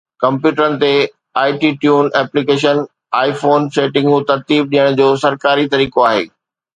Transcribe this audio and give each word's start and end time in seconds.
ڪمپيوٽرن 0.23 0.73
تي 0.83 0.89
آئي 1.41 1.51
ٽيون 1.81 2.05
ايپليڪيشن 2.19 2.77
آئي 3.19 3.33
فون 3.41 3.67
سيٽنگون 3.75 4.25
ترتيب 4.31 4.73
ڏيڻ 4.73 4.97
جو 5.03 5.07
سرڪاري 5.25 5.67
طريقو 5.75 6.07
آهي 6.13 6.25